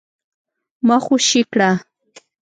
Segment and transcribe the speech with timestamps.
[0.87, 1.69] ما خوشي کړه؟